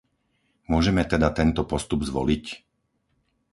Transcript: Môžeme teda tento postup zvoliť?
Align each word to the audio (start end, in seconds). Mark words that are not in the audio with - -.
Môžeme 0.73 1.01
teda 1.13 1.29
tento 1.39 1.61
postup 1.71 2.01
zvoliť? 2.09 2.45